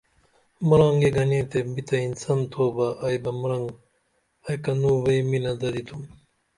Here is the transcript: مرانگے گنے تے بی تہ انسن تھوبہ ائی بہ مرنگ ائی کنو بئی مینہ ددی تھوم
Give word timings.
مرانگے 0.67 1.09
گنے 1.15 1.39
تے 1.51 1.59
بی 1.73 1.81
تہ 1.87 1.97
انسن 2.05 2.39
تھوبہ 2.51 2.87
ائی 3.05 3.17
بہ 3.23 3.31
مرنگ 3.39 3.67
ائی 4.45 4.57
کنو 4.63 4.91
بئی 5.03 5.19
مینہ 5.29 5.53
ددی 5.61 5.81
تھوم 5.87 6.01